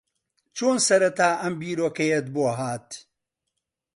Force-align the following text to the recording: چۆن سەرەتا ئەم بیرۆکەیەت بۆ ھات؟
چۆن 0.57 0.77
سەرەتا 0.87 1.29
ئەم 1.41 1.53
بیرۆکەیەت 1.59 2.25
بۆ 2.35 2.45
ھات؟ 2.57 2.87